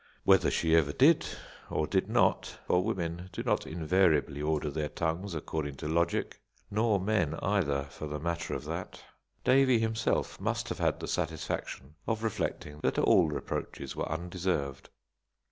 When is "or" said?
1.69-1.85